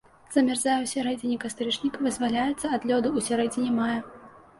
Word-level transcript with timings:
Замярзае 0.35 0.77
ў 0.83 0.87
сярэдзіне 0.93 1.35
кастрычніка, 1.43 1.97
вызваляецца 2.05 2.71
ад 2.77 2.89
лёду 2.93 3.07
ў 3.13 3.19
сярэдзіне 3.29 3.69
мая. 3.77 4.01